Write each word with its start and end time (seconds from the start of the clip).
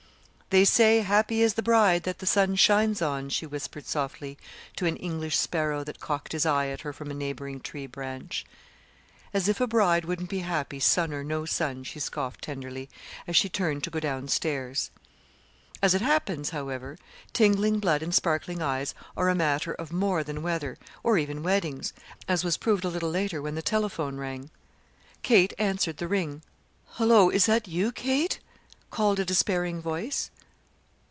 "They 0.53 0.65
say 0.65 0.99
'Happy 0.99 1.41
is 1.41 1.53
the 1.53 1.63
bride 1.63 2.03
that 2.03 2.19
the 2.19 2.25
sun 2.25 2.57
shines 2.57 3.01
on,'" 3.01 3.29
she 3.29 3.45
whispered 3.45 3.85
softly 3.85 4.37
to 4.75 4.85
an 4.85 4.97
English 4.97 5.37
sparrow 5.37 5.85
that 5.85 6.01
cocked 6.01 6.33
his 6.33 6.45
eye 6.45 6.67
at 6.67 6.81
her 6.81 6.91
from 6.91 7.09
a 7.09 7.13
neighboring 7.13 7.61
tree 7.61 7.87
branch. 7.87 8.45
"As 9.33 9.47
if 9.47 9.61
a 9.61 9.65
bride 9.67 10.03
wouldn't 10.03 10.29
be 10.29 10.39
happy, 10.39 10.81
sun 10.81 11.13
or 11.13 11.23
no 11.23 11.45
sun," 11.45 11.85
she 11.85 12.01
scoffed 12.01 12.41
tenderly, 12.43 12.89
as 13.27 13.37
she 13.37 13.47
turned 13.47 13.81
to 13.85 13.89
go 13.89 14.01
down 14.01 14.27
stairs. 14.27 14.91
As 15.81 15.93
it 15.93 16.01
happens, 16.01 16.49
however, 16.49 16.97
tingling 17.31 17.79
blood 17.79 18.03
and 18.03 18.13
sparkling 18.13 18.61
eyes 18.61 18.93
are 19.15 19.29
a 19.29 19.33
matter 19.35 19.71
of 19.75 19.93
more 19.93 20.21
than 20.21 20.43
weather, 20.43 20.77
or 21.01 21.17
even 21.17 21.43
weddings, 21.43 21.93
as 22.27 22.43
was 22.43 22.57
proved 22.57 22.83
a 22.83 22.89
little 22.89 23.09
later 23.09 23.41
when 23.41 23.55
the 23.55 23.61
telephone 23.61 24.15
bell 24.15 24.19
rang. 24.23 24.49
Kate 25.23 25.53
answered 25.57 25.95
the 25.95 26.09
ring. 26.09 26.41
"Hullo, 26.95 27.29
is 27.29 27.45
that 27.45 27.69
you, 27.69 27.93
Kate?" 27.93 28.41
called 28.89 29.17
a 29.17 29.23
despairing 29.23 29.81
voice. 29.81 30.29